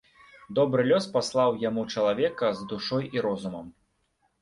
Добры 0.59 0.85
лёс 0.91 1.09
паслаў 1.19 1.61
яму 1.67 1.85
чалавека 1.97 2.53
з 2.59 2.69
душой 2.75 3.03
і 3.19 3.27
розумам. 3.31 3.73